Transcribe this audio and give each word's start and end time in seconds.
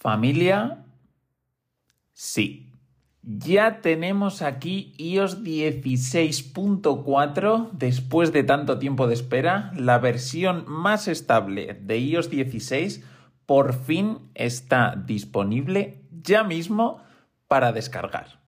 Familia, 0.00 0.84
sí. 2.14 2.66
Ya 3.22 3.82
tenemos 3.82 4.40
aquí 4.40 4.94
iOS 4.96 5.44
16.4 5.44 7.70
después 7.72 8.32
de 8.32 8.42
tanto 8.42 8.78
tiempo 8.78 9.06
de 9.06 9.12
espera. 9.12 9.70
La 9.76 9.98
versión 9.98 10.64
más 10.66 11.06
estable 11.06 11.74
de 11.74 11.98
iOS 11.98 12.30
16 12.30 13.04
por 13.44 13.74
fin 13.74 14.30
está 14.34 14.96
disponible 14.96 16.00
ya 16.10 16.44
mismo 16.44 17.02
para 17.46 17.72
descargar. 17.72 18.40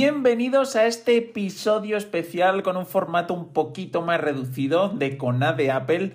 Bienvenidos 0.00 0.76
a 0.76 0.86
este 0.86 1.16
episodio 1.16 1.96
especial 1.96 2.62
con 2.62 2.76
un 2.76 2.86
formato 2.86 3.34
un 3.34 3.52
poquito 3.52 4.00
más 4.00 4.20
reducido 4.20 4.90
de 4.90 5.18
Cona 5.18 5.54
de 5.54 5.72
Apple, 5.72 6.12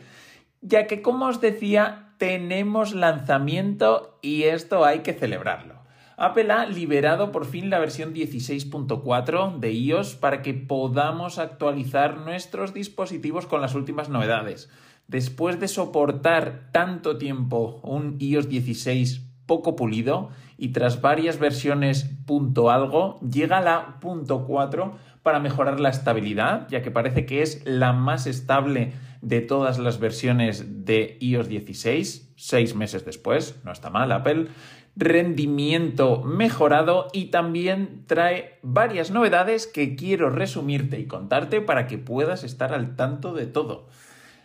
ya 0.61 0.87
que 0.87 1.01
como 1.01 1.25
os 1.25 1.41
decía, 1.41 2.13
tenemos 2.17 2.93
lanzamiento 2.93 4.17
y 4.21 4.43
esto 4.43 4.85
hay 4.85 4.99
que 4.99 5.11
celebrarlo. 5.11 5.81
Apple 6.15 6.49
ha 6.53 6.65
liberado 6.65 7.33
por 7.33 7.43
fin 7.45 7.69
la 7.69 7.79
versión 7.79 8.13
16.4 8.13 9.59
de 9.59 9.73
iOS 9.73 10.15
para 10.15 10.41
que 10.41 10.53
podamos 10.53 11.37
actualizar 11.37 12.19
nuestros 12.19 12.73
dispositivos 12.73 13.47
con 13.47 13.59
las 13.59 13.75
últimas 13.75 14.07
novedades. 14.07 14.69
Después 15.09 15.59
de 15.59 15.67
soportar 15.67 16.69
tanto 16.71 17.17
tiempo 17.17 17.81
un 17.83 18.15
iOS 18.17 18.47
16 18.47 19.32
poco 19.45 19.75
pulido 19.75 20.29
y 20.57 20.69
tras 20.69 21.01
varias 21.01 21.39
versiones 21.39 22.09
punto 22.25 22.71
algo 22.71 23.19
llega 23.19 23.61
la 23.61 23.99
punto 23.99 24.45
4 24.45 24.95
para 25.23 25.39
mejorar 25.39 25.79
la 25.79 25.89
estabilidad, 25.89 26.67
ya 26.69 26.81
que 26.81 26.91
parece 26.91 27.25
que 27.25 27.41
es 27.41 27.61
la 27.65 27.93
más 27.93 28.27
estable 28.27 28.93
de 29.21 29.39
todas 29.39 29.79
las 29.79 29.99
versiones 29.99 30.85
de 30.85 31.17
iOS 31.21 31.47
16, 31.47 32.33
seis 32.35 32.75
meses 32.75 33.05
después, 33.05 33.61
no 33.63 33.71
está 33.71 33.89
mal 33.89 34.11
Apple, 34.11 34.47
rendimiento 34.95 36.21
mejorado 36.23 37.07
y 37.13 37.25
también 37.25 38.03
trae 38.05 38.59
varias 38.61 39.11
novedades 39.11 39.65
que 39.65 39.95
quiero 39.95 40.29
resumirte 40.29 40.99
y 40.99 41.07
contarte 41.07 41.61
para 41.61 41.87
que 41.87 41.97
puedas 41.97 42.43
estar 42.43 42.73
al 42.73 42.95
tanto 42.95 43.33
de 43.33 43.47
todo. 43.47 43.87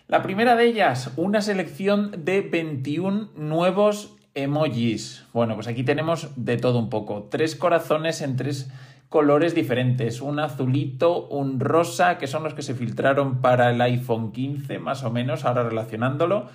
La 0.06 0.22
primera 0.22 0.56
de 0.56 0.64
ellas, 0.64 1.12
una 1.16 1.42
selección 1.42 2.24
de 2.24 2.40
21 2.40 3.33
nuevos 3.36 4.16
emojis. 4.42 5.25
Bueno, 5.33 5.55
pues 5.55 5.69
aquí 5.69 5.83
tenemos 5.83 6.31
de 6.36 6.56
todo 6.56 6.78
un 6.78 6.91
poco. 6.91 7.28
Tres 7.31 7.56
corazones 7.56 8.22
en 8.22 8.36
tres 8.36 8.70
colores 9.08 9.55
diferentes. 9.55 10.20
Un 10.20 10.39
azulito, 10.39 11.27
un 11.28 11.61
rosa, 11.61 12.19
que 12.19 12.27
son 12.27 12.45
los 12.45 12.55
que 12.55 12.62
se 12.62 12.75
filtraron 12.75 13.41
para 13.41 13.70
el 13.70 13.80
iPhone 13.80 14.33
15, 14.33 14.78
más 14.78 15.05
o 15.05 15.11
menos, 15.11 15.45
ahora 15.45 15.62
relacionándolo. 15.62 16.48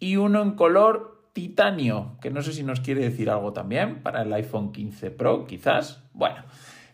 Y 0.00 0.16
uno 0.16 0.42
en 0.42 0.52
color 0.52 1.28
titanio, 1.32 2.16
que 2.20 2.30
no 2.30 2.42
sé 2.42 2.52
si 2.52 2.62
nos 2.62 2.80
quiere 2.80 3.02
decir 3.02 3.30
algo 3.30 3.52
también 3.52 4.02
para 4.02 4.22
el 4.22 4.32
iPhone 4.32 4.72
15 4.72 5.10
Pro, 5.10 5.46
quizás. 5.46 6.02
Bueno. 6.12 6.42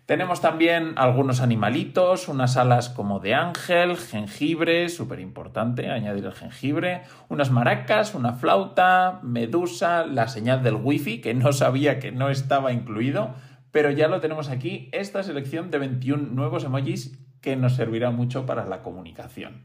Tenemos 0.07 0.43
también 0.43 0.93
algunos 0.97 1.41
animalitos, 1.41 2.29
unas 2.29 2.59
alas 2.59 2.91
como 2.91 3.21
de 3.21 3.35
ángel, 3.35 3.97
jengibre, 3.97 4.91
súper 4.91 5.19
importante 5.19 5.89
añadir 5.91 6.27
el 6.27 6.35
jengibre, 6.35 7.03
unas 7.31 7.51
maracas, 7.51 8.15
una 8.15 8.35
flauta, 8.35 9.21
medusa, 9.23 10.05
la 10.05 10.29
señal 10.29 10.63
del 10.63 10.75
wifi, 10.75 11.23
que 11.23 11.33
no 11.33 11.55
sabía 11.55 12.01
que 12.01 12.13
no 12.13 12.29
estaba 12.29 12.73
incluido, 12.73 13.35
pero 13.71 13.91
ya 13.91 14.09
lo 14.09 14.21
tenemos 14.21 14.51
aquí, 14.51 14.91
esta 14.93 15.23
selección 15.23 15.71
de 15.71 15.79
21 15.79 16.35
nuevos 16.35 16.65
emojis 16.65 17.19
que 17.41 17.57
nos 17.57 17.75
servirá 17.75 18.11
mucho 18.11 18.45
para 18.45 18.67
la 18.67 18.83
comunicación. 18.83 19.63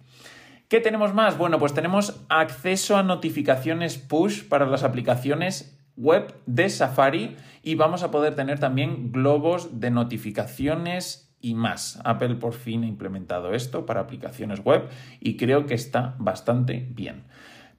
¿Qué 0.69 0.79
tenemos 0.79 1.13
más? 1.13 1.37
Bueno, 1.37 1.59
pues 1.59 1.73
tenemos 1.73 2.23
acceso 2.29 2.95
a 2.95 3.03
notificaciones 3.03 3.97
push 3.97 4.47
para 4.47 4.67
las 4.67 4.83
aplicaciones 4.83 5.78
web 5.99 6.33
de 6.45 6.69
Safari 6.69 7.35
y 7.61 7.75
vamos 7.75 8.01
a 8.03 8.09
poder 8.09 8.33
tener 8.33 8.59
también 8.59 9.11
globos 9.11 9.79
de 9.79 9.91
notificaciones 9.91 11.29
y 11.41 11.53
más. 11.53 11.99
Apple 12.03 12.35
por 12.35 12.53
fin 12.53 12.83
ha 12.83 12.87
implementado 12.87 13.53
esto 13.53 13.85
para 13.85 14.01
aplicaciones 14.01 14.63
web 14.63 14.87
y 15.19 15.37
creo 15.37 15.65
que 15.65 15.73
está 15.73 16.15
bastante 16.17 16.87
bien. 16.89 17.25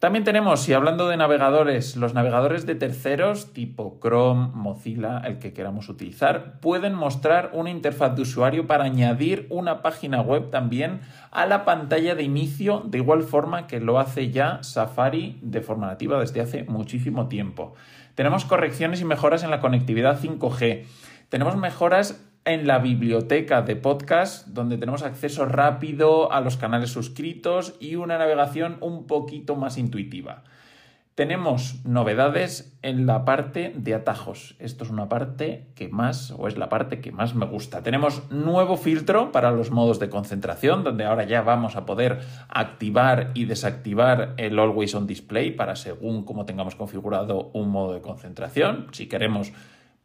También 0.00 0.24
tenemos, 0.24 0.66
y 0.66 0.72
hablando 0.72 1.08
de 1.10 1.18
navegadores, 1.18 1.94
los 1.94 2.14
navegadores 2.14 2.64
de 2.64 2.74
terceros 2.74 3.52
tipo 3.52 3.98
Chrome, 4.00 4.48
Mozilla, 4.54 5.18
el 5.18 5.38
que 5.38 5.52
queramos 5.52 5.90
utilizar, 5.90 6.58
pueden 6.60 6.94
mostrar 6.94 7.50
una 7.52 7.68
interfaz 7.68 8.16
de 8.16 8.22
usuario 8.22 8.66
para 8.66 8.84
añadir 8.84 9.46
una 9.50 9.82
página 9.82 10.22
web 10.22 10.48
también 10.48 11.00
a 11.30 11.44
la 11.44 11.66
pantalla 11.66 12.14
de 12.14 12.22
inicio, 12.22 12.82
de 12.86 12.96
igual 12.96 13.24
forma 13.24 13.66
que 13.66 13.78
lo 13.78 13.98
hace 13.98 14.30
ya 14.30 14.62
Safari 14.62 15.38
de 15.42 15.60
forma 15.60 15.88
nativa 15.88 16.18
desde 16.18 16.40
hace 16.40 16.64
muchísimo 16.64 17.28
tiempo. 17.28 17.74
Tenemos 18.14 18.46
correcciones 18.46 19.02
y 19.02 19.04
mejoras 19.04 19.42
en 19.42 19.50
la 19.50 19.60
conectividad 19.60 20.18
5G. 20.18 20.86
Tenemos 21.28 21.56
mejoras 21.58 22.26
en 22.44 22.66
la 22.66 22.78
biblioteca 22.78 23.62
de 23.62 23.76
podcast, 23.76 24.48
donde 24.48 24.78
tenemos 24.78 25.02
acceso 25.02 25.44
rápido 25.44 26.32
a 26.32 26.40
los 26.40 26.56
canales 26.56 26.90
suscritos 26.90 27.74
y 27.80 27.96
una 27.96 28.18
navegación 28.18 28.78
un 28.80 29.06
poquito 29.06 29.56
más 29.56 29.78
intuitiva. 29.78 30.44
Tenemos 31.20 31.84
novedades 31.84 32.78
en 32.80 33.04
la 33.04 33.26
parte 33.26 33.74
de 33.76 33.94
atajos. 33.94 34.56
Esto 34.58 34.84
es 34.84 34.90
una 34.90 35.10
parte 35.10 35.66
que 35.74 35.88
más, 35.88 36.30
o 36.30 36.48
es 36.48 36.56
la 36.56 36.70
parte 36.70 37.02
que 37.02 37.12
más 37.12 37.34
me 37.34 37.44
gusta. 37.44 37.82
Tenemos 37.82 38.30
nuevo 38.30 38.78
filtro 38.78 39.30
para 39.30 39.50
los 39.50 39.70
modos 39.70 39.98
de 39.98 40.08
concentración, 40.08 40.82
donde 40.82 41.04
ahora 41.04 41.24
ya 41.24 41.42
vamos 41.42 41.76
a 41.76 41.84
poder 41.84 42.20
activar 42.48 43.32
y 43.34 43.44
desactivar 43.44 44.32
el 44.38 44.58
Always 44.58 44.94
on 44.94 45.06
Display 45.06 45.50
para 45.50 45.76
según 45.76 46.24
como 46.24 46.46
tengamos 46.46 46.74
configurado 46.74 47.50
un 47.52 47.68
modo 47.68 47.92
de 47.92 48.00
concentración. 48.00 48.86
Si 48.92 49.06
queremos 49.06 49.52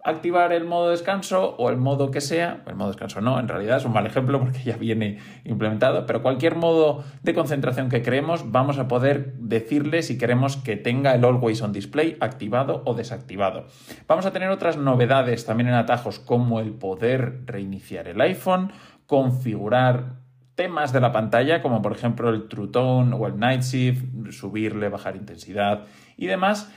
activar 0.05 0.53
el 0.53 0.65
modo 0.65 0.91
descanso 0.91 1.55
o 1.57 1.71
el 1.71 1.77
modo 1.77 2.11
que 2.11 2.21
sea, 2.21 2.63
el 2.67 2.75
modo 2.75 2.89
descanso 2.89 3.21
no, 3.21 3.39
en 3.39 3.47
realidad 3.47 3.77
es 3.77 3.85
un 3.85 3.91
mal 3.91 4.05
ejemplo 4.05 4.39
porque 4.39 4.61
ya 4.63 4.77
viene 4.77 5.17
implementado, 5.43 6.05
pero 6.05 6.21
cualquier 6.21 6.55
modo 6.55 7.03
de 7.23 7.33
concentración 7.33 7.89
que 7.89 8.03
creemos 8.03 8.51
vamos 8.51 8.77
a 8.77 8.87
poder 8.87 9.33
decirle 9.39 10.03
si 10.03 10.19
queremos 10.19 10.57
que 10.57 10.77
tenga 10.77 11.15
el 11.15 11.25
Always 11.25 11.63
on 11.63 11.73
Display 11.73 12.17
activado 12.19 12.83
o 12.85 12.93
desactivado. 12.93 13.65
Vamos 14.07 14.27
a 14.27 14.31
tener 14.31 14.49
otras 14.49 14.77
novedades 14.77 15.45
también 15.45 15.69
en 15.69 15.75
atajos 15.75 16.19
como 16.19 16.59
el 16.59 16.73
poder 16.73 17.41
reiniciar 17.47 18.07
el 18.07 18.21
iPhone, 18.21 18.71
configurar 19.07 20.17
temas 20.53 20.93
de 20.93 21.01
la 21.01 21.11
pantalla 21.11 21.63
como 21.63 21.81
por 21.81 21.93
ejemplo 21.93 22.29
el 22.29 22.47
True 22.47 22.67
Tone 22.67 23.15
o 23.15 23.25
el 23.25 23.39
Night 23.39 23.63
Shift, 23.63 24.31
subirle, 24.31 24.89
bajar 24.89 25.15
intensidad 25.15 25.85
y 26.15 26.27
demás 26.27 26.71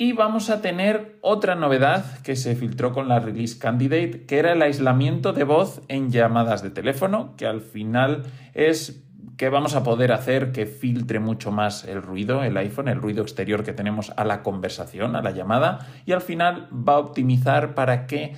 y 0.00 0.14
vamos 0.14 0.48
a 0.48 0.62
tener 0.62 1.18
otra 1.20 1.56
novedad 1.56 2.22
que 2.22 2.34
se 2.34 2.56
filtró 2.56 2.94
con 2.94 3.06
la 3.06 3.20
Release 3.20 3.58
Candidate, 3.58 4.24
que 4.24 4.38
era 4.38 4.54
el 4.54 4.62
aislamiento 4.62 5.34
de 5.34 5.44
voz 5.44 5.82
en 5.88 6.10
llamadas 6.10 6.62
de 6.62 6.70
teléfono, 6.70 7.36
que 7.36 7.46
al 7.46 7.60
final 7.60 8.22
es 8.54 9.04
que 9.36 9.50
vamos 9.50 9.74
a 9.74 9.84
poder 9.84 10.12
hacer 10.12 10.52
que 10.52 10.64
filtre 10.64 11.20
mucho 11.20 11.52
más 11.52 11.84
el 11.84 12.00
ruido, 12.00 12.42
el 12.42 12.56
iPhone, 12.56 12.88
el 12.88 12.98
ruido 12.98 13.20
exterior 13.20 13.62
que 13.62 13.74
tenemos 13.74 14.10
a 14.16 14.24
la 14.24 14.42
conversación, 14.42 15.16
a 15.16 15.22
la 15.22 15.32
llamada, 15.32 15.86
y 16.06 16.12
al 16.12 16.22
final 16.22 16.70
va 16.72 16.94
a 16.94 16.98
optimizar 17.00 17.74
para 17.74 18.06
que 18.06 18.32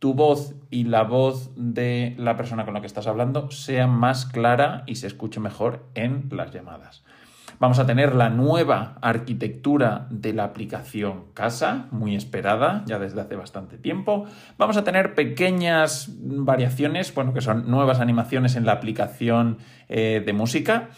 tu 0.00 0.14
voz 0.14 0.56
y 0.68 0.82
la 0.82 1.04
voz 1.04 1.52
de 1.54 2.16
la 2.18 2.36
persona 2.36 2.64
con 2.64 2.74
la 2.74 2.80
que 2.80 2.88
estás 2.88 3.06
hablando 3.06 3.52
sea 3.52 3.86
más 3.86 4.26
clara 4.26 4.82
y 4.88 4.96
se 4.96 5.06
escuche 5.06 5.38
mejor 5.38 5.86
en 5.94 6.28
las 6.32 6.50
llamadas. 6.52 7.04
Vamos 7.64 7.78
a 7.78 7.86
tener 7.86 8.14
la 8.14 8.28
nueva 8.28 8.98
arquitectura 9.00 10.06
de 10.10 10.34
la 10.34 10.44
aplicación 10.44 11.32
Casa, 11.32 11.88
muy 11.92 12.14
esperada 12.14 12.82
ya 12.84 12.98
desde 12.98 13.22
hace 13.22 13.36
bastante 13.36 13.78
tiempo. 13.78 14.26
Vamos 14.58 14.76
a 14.76 14.84
tener 14.84 15.14
pequeñas 15.14 16.10
variaciones, 16.20 17.14
bueno, 17.14 17.32
que 17.32 17.40
son 17.40 17.70
nuevas 17.70 18.00
animaciones 18.00 18.56
en 18.56 18.66
la 18.66 18.72
aplicación 18.72 19.56
eh, 19.88 20.22
de 20.22 20.32
música. 20.34 20.90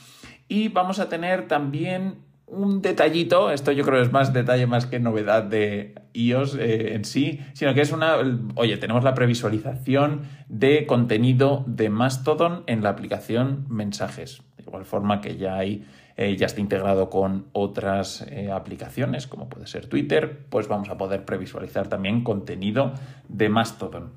Y 0.49 0.67
vamos 0.67 0.99
a 0.99 1.09
tener 1.09 1.47
también 1.47 2.25
un 2.49 2.83
detallito, 2.83 3.53
esto 3.53 3.71
yo 3.71 3.85
creo 3.85 4.03
es 4.03 4.11
más 4.11 4.33
detalle 4.33 4.67
más 4.67 4.87
que 4.87 4.99
novedad 4.99 5.45
de 5.45 5.95
iOS 6.15 6.57
eh, 6.57 6.95
en 6.95 7.05
sí, 7.05 7.39
sino 7.53 7.75
que 7.75 7.83
es 7.83 7.93
una, 7.93 8.17
oye, 8.57 8.77
tenemos 8.77 9.05
la 9.05 9.15
previsualización 9.15 10.23
de 10.49 10.85
contenido 10.87 11.63
de 11.69 11.91
Mastodon 11.91 12.65
en 12.67 12.83
la 12.83 12.89
aplicación 12.89 13.67
Mensajes, 13.69 14.43
de 14.57 14.65
igual 14.65 14.85
forma 14.85 15.21
que 15.21 15.37
ya 15.37 15.55
hay 15.55 15.87
eh, 16.17 16.37
ya 16.37 16.47
está 16.47 16.61
integrado 16.61 17.11
con 17.11 17.47
otras 17.53 18.23
eh, 18.23 18.51
aplicaciones, 18.51 19.27
como 19.27 19.49
puede 19.49 19.67
ser 19.67 19.87
Twitter, 19.87 20.47
pues 20.49 20.67
vamos 20.67 20.89
a 20.89 20.97
poder 20.97 21.25
previsualizar 21.25 21.89
también 21.89 22.25
contenido 22.25 22.95
de 23.29 23.49
Mastodon. 23.49 24.13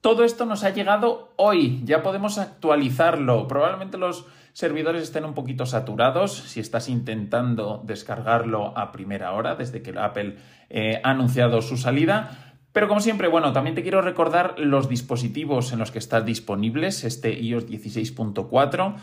Todo 0.00 0.22
esto 0.22 0.44
nos 0.44 0.64
ha 0.64 0.70
llegado 0.70 1.32
hoy, 1.36 1.80
ya 1.84 2.02
podemos 2.02 2.38
actualizarlo. 2.38 3.48
Probablemente 3.48 3.98
los 3.98 4.26
servidores 4.52 5.02
estén 5.02 5.24
un 5.24 5.34
poquito 5.34 5.66
saturados 5.66 6.34
si 6.34 6.60
estás 6.60 6.88
intentando 6.88 7.82
descargarlo 7.84 8.76
a 8.76 8.92
primera 8.92 9.32
hora 9.32 9.54
desde 9.54 9.82
que 9.82 9.98
Apple 9.98 10.36
eh, 10.68 11.00
ha 11.02 11.10
anunciado 11.10 11.62
su 11.62 11.76
salida, 11.76 12.48
Pero 12.72 12.86
como 12.86 13.00
siempre, 13.00 13.28
bueno, 13.28 13.52
también 13.52 13.74
te 13.74 13.82
quiero 13.82 14.02
recordar 14.02 14.54
los 14.58 14.88
dispositivos 14.88 15.72
en 15.72 15.78
los 15.78 15.90
que 15.90 15.98
están 15.98 16.24
disponibles 16.24 17.02
este 17.02 17.32
iOS 17.32 17.66
16.4 17.66 18.94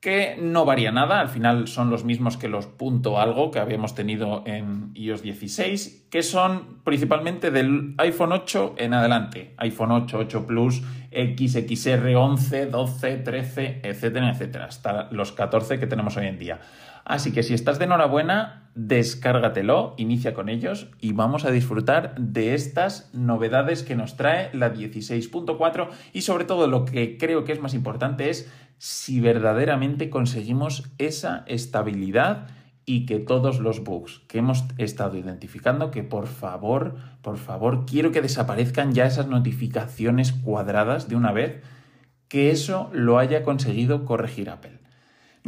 que 0.00 0.36
no 0.40 0.64
varía 0.64 0.92
nada, 0.92 1.20
al 1.20 1.28
final 1.28 1.66
son 1.66 1.90
los 1.90 2.04
mismos 2.04 2.36
que 2.36 2.48
los 2.48 2.66
punto 2.66 3.20
algo 3.20 3.50
que 3.50 3.58
habíamos 3.58 3.96
tenido 3.96 4.44
en 4.46 4.92
iOS 4.94 5.22
16, 5.22 6.06
que 6.08 6.22
son 6.22 6.82
principalmente 6.84 7.50
del 7.50 7.94
iPhone 7.98 8.32
8 8.32 8.76
en 8.78 8.94
adelante, 8.94 9.54
iPhone 9.56 9.90
8, 9.90 10.18
8 10.20 10.46
Plus, 10.46 10.82
XXR 11.10 12.14
11, 12.14 12.66
12, 12.66 13.16
13, 13.16 13.80
etcétera, 13.82 14.30
etcétera, 14.30 14.64
hasta 14.66 15.08
los 15.10 15.32
14 15.32 15.80
que 15.80 15.88
tenemos 15.88 16.16
hoy 16.16 16.26
en 16.26 16.38
día. 16.38 16.60
Así 17.08 17.32
que 17.32 17.42
si 17.42 17.54
estás 17.54 17.78
de 17.78 17.86
enhorabuena, 17.86 18.70
descárgatelo, 18.74 19.94
inicia 19.96 20.34
con 20.34 20.50
ellos 20.50 20.90
y 21.00 21.14
vamos 21.14 21.46
a 21.46 21.50
disfrutar 21.50 22.14
de 22.18 22.52
estas 22.52 23.08
novedades 23.14 23.82
que 23.82 23.96
nos 23.96 24.18
trae 24.18 24.50
la 24.52 24.74
16.4 24.74 25.88
y 26.12 26.20
sobre 26.20 26.44
todo 26.44 26.66
lo 26.66 26.84
que 26.84 27.16
creo 27.16 27.44
que 27.44 27.52
es 27.52 27.62
más 27.62 27.72
importante 27.72 28.28
es 28.28 28.52
si 28.76 29.20
verdaderamente 29.20 30.10
conseguimos 30.10 30.92
esa 30.98 31.44
estabilidad 31.46 32.48
y 32.84 33.06
que 33.06 33.20
todos 33.20 33.58
los 33.58 33.82
bugs 33.82 34.20
que 34.28 34.38
hemos 34.38 34.66
estado 34.76 35.16
identificando, 35.16 35.90
que 35.90 36.02
por 36.02 36.26
favor, 36.26 36.96
por 37.22 37.38
favor, 37.38 37.86
quiero 37.86 38.12
que 38.12 38.20
desaparezcan 38.20 38.92
ya 38.92 39.06
esas 39.06 39.28
notificaciones 39.28 40.32
cuadradas 40.32 41.08
de 41.08 41.16
una 41.16 41.32
vez, 41.32 41.62
que 42.28 42.50
eso 42.50 42.90
lo 42.92 43.18
haya 43.18 43.42
conseguido 43.44 44.04
corregir 44.04 44.50
Apple. 44.50 44.77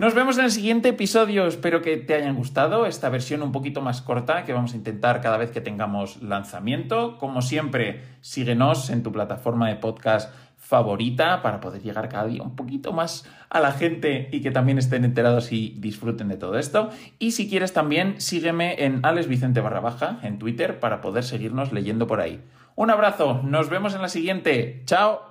Nos 0.00 0.14
vemos 0.14 0.38
en 0.38 0.46
el 0.46 0.50
siguiente 0.50 0.88
episodio. 0.88 1.46
Espero 1.46 1.82
que 1.82 1.98
te 1.98 2.14
hayan 2.14 2.34
gustado 2.34 2.86
esta 2.86 3.10
versión 3.10 3.42
un 3.42 3.52
poquito 3.52 3.82
más 3.82 4.00
corta 4.00 4.44
que 4.44 4.54
vamos 4.54 4.72
a 4.72 4.76
intentar 4.76 5.20
cada 5.20 5.36
vez 5.36 5.50
que 5.50 5.60
tengamos 5.60 6.22
lanzamiento. 6.22 7.18
Como 7.18 7.42
siempre, 7.42 8.00
síguenos 8.22 8.88
en 8.88 9.02
tu 9.02 9.12
plataforma 9.12 9.68
de 9.68 9.76
podcast 9.76 10.34
favorita 10.56 11.42
para 11.42 11.60
poder 11.60 11.82
llegar 11.82 12.08
cada 12.08 12.28
día 12.28 12.42
un 12.42 12.56
poquito 12.56 12.94
más 12.94 13.28
a 13.50 13.60
la 13.60 13.72
gente 13.72 14.30
y 14.32 14.40
que 14.40 14.50
también 14.50 14.78
estén 14.78 15.04
enterados 15.04 15.52
y 15.52 15.76
disfruten 15.76 16.28
de 16.28 16.38
todo 16.38 16.58
esto. 16.58 16.88
Y 17.18 17.32
si 17.32 17.50
quieres 17.50 17.74
también, 17.74 18.22
sígueme 18.22 18.82
en 18.86 19.00
Alex 19.04 19.28
Vicente 19.28 19.60
barra 19.60 19.80
baja 19.80 20.18
en 20.22 20.38
Twitter 20.38 20.80
para 20.80 21.02
poder 21.02 21.24
seguirnos 21.24 21.74
leyendo 21.74 22.06
por 22.06 22.22
ahí. 22.22 22.40
Un 22.74 22.88
abrazo, 22.88 23.42
nos 23.44 23.68
vemos 23.68 23.94
en 23.94 24.00
la 24.00 24.08
siguiente. 24.08 24.80
Chao. 24.86 25.29